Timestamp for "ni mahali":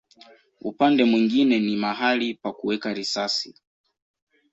1.59-2.33